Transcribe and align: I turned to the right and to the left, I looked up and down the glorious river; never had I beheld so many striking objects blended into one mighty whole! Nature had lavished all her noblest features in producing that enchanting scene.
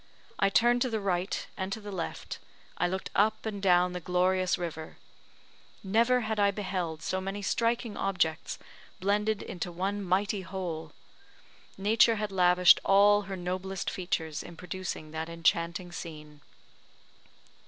I 0.39 0.49
turned 0.49 0.81
to 0.81 0.89
the 0.89 0.99
right 0.99 1.45
and 1.55 1.71
to 1.73 1.79
the 1.79 1.91
left, 1.91 2.39
I 2.75 2.87
looked 2.87 3.11
up 3.13 3.45
and 3.45 3.61
down 3.61 3.91
the 3.93 3.99
glorious 3.99 4.57
river; 4.57 4.97
never 5.83 6.21
had 6.21 6.39
I 6.39 6.49
beheld 6.49 7.03
so 7.03 7.21
many 7.21 7.43
striking 7.43 7.95
objects 7.95 8.57
blended 8.99 9.43
into 9.43 9.71
one 9.71 10.01
mighty 10.03 10.41
whole! 10.41 10.91
Nature 11.77 12.15
had 12.15 12.31
lavished 12.31 12.79
all 12.83 13.21
her 13.29 13.35
noblest 13.37 13.91
features 13.91 14.41
in 14.41 14.57
producing 14.57 15.11
that 15.11 15.29
enchanting 15.29 15.91
scene. 15.91 16.41